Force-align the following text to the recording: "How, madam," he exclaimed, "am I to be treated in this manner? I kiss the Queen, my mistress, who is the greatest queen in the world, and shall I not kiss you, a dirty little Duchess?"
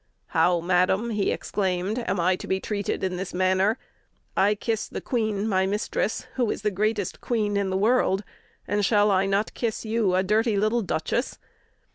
"How, 0.29 0.61
madam," 0.61 1.11
he 1.11 1.29
exclaimed, 1.29 1.99
"am 2.07 2.19
I 2.19 2.35
to 2.37 2.47
be 2.47 2.59
treated 2.59 3.03
in 3.03 3.17
this 3.17 3.35
manner? 3.35 3.77
I 4.35 4.55
kiss 4.55 4.87
the 4.87 4.99
Queen, 4.99 5.47
my 5.47 5.67
mistress, 5.67 6.25
who 6.37 6.49
is 6.49 6.63
the 6.63 6.71
greatest 6.71 7.21
queen 7.21 7.55
in 7.55 7.69
the 7.69 7.77
world, 7.77 8.23
and 8.67 8.83
shall 8.83 9.11
I 9.11 9.27
not 9.27 9.53
kiss 9.53 9.85
you, 9.85 10.15
a 10.15 10.23
dirty 10.23 10.57
little 10.57 10.81
Duchess?" 10.81 11.37